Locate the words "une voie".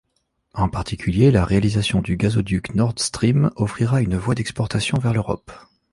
4.01-4.33